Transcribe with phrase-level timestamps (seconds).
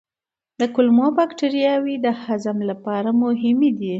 [0.75, 3.89] کولمو بکتریاوې د هضم لپاره مهمې دي.